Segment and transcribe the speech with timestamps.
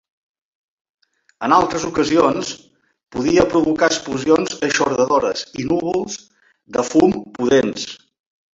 [1.47, 2.49] En altres ocasions,
[3.17, 6.19] podia provocar explosions eixordadores i núvols
[6.79, 7.89] de fum pudents.